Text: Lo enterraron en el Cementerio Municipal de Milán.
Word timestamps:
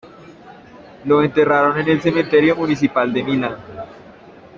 Lo 1.05 1.21
enterraron 1.21 1.77
en 1.79 1.87
el 1.89 2.01
Cementerio 2.01 2.55
Municipal 2.55 3.13
de 3.13 3.21
Milán. 3.23 3.57